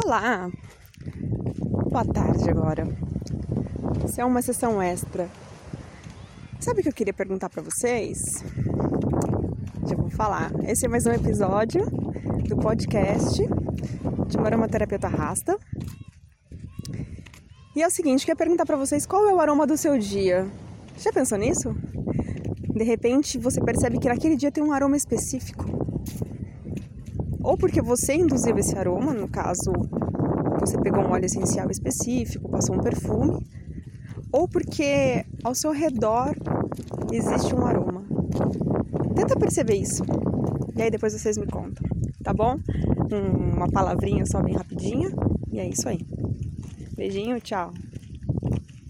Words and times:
Olá! 0.00 0.50
Boa 1.90 2.04
tarde 2.06 2.48
agora. 2.48 2.88
Isso 4.08 4.18
é 4.22 4.24
uma 4.24 4.40
sessão 4.40 4.80
extra. 4.80 5.28
Sabe 6.58 6.80
o 6.80 6.82
que 6.82 6.88
eu 6.88 6.94
queria 6.94 7.12
perguntar 7.12 7.50
para 7.50 7.62
vocês? 7.62 8.42
Já 9.86 9.94
vou 9.94 10.08
falar. 10.08 10.50
Esse 10.66 10.86
é 10.86 10.88
mais 10.88 11.04
um 11.04 11.12
episódio 11.12 11.84
do 12.48 12.56
podcast 12.56 13.46
de 14.28 14.36
uma 14.38 14.46
aromaterapeuta 14.46 15.08
rasta. 15.08 15.58
E 17.76 17.82
é 17.82 17.86
o 17.86 17.90
seguinte, 17.90 18.20
queria 18.20 18.34
perguntar 18.34 18.64
para 18.64 18.76
vocês 18.76 19.04
qual 19.04 19.28
é 19.28 19.34
o 19.34 19.40
aroma 19.40 19.66
do 19.66 19.76
seu 19.76 19.98
dia. 19.98 20.50
Já 20.96 21.12
pensou 21.12 21.36
nisso? 21.36 21.76
De 22.74 22.82
repente 22.82 23.36
você 23.38 23.60
percebe 23.60 23.98
que 23.98 24.08
naquele 24.08 24.36
dia 24.36 24.50
tem 24.50 24.64
um 24.64 24.72
aroma 24.72 24.96
específico. 24.96 25.66
Ou 27.42 27.56
porque 27.56 27.82
você 27.82 28.14
induziu 28.14 28.56
esse 28.58 28.76
aroma, 28.76 29.12
no 29.12 29.28
caso, 29.28 29.72
você 30.60 30.78
pegou 30.78 31.02
um 31.02 31.10
óleo 31.10 31.26
essencial 31.26 31.70
específico, 31.70 32.48
passou 32.48 32.76
um 32.76 32.80
perfume, 32.80 33.44
ou 34.30 34.48
porque 34.48 35.24
ao 35.42 35.54
seu 35.54 35.72
redor 35.72 36.34
existe 37.12 37.54
um 37.54 37.66
aroma. 37.66 38.04
Tenta 39.14 39.36
perceber 39.36 39.74
isso. 39.74 40.02
E 40.76 40.82
aí 40.82 40.90
depois 40.90 41.12
vocês 41.12 41.36
me 41.36 41.46
contam, 41.46 41.84
tá 42.22 42.32
bom? 42.32 42.58
Uma 43.10 43.68
palavrinha 43.68 44.24
só 44.24 44.40
bem 44.40 44.54
rapidinha. 44.54 45.10
E 45.52 45.58
é 45.58 45.68
isso 45.68 45.88
aí. 45.88 46.00
Beijinho, 46.96 47.40
tchau. 47.40 47.72